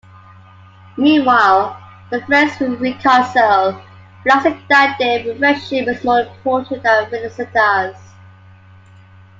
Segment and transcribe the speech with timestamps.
[0.97, 3.79] Meanwhile, the friends reconcile,
[4.25, 7.97] realizing that their friendship is more important than Felicitas.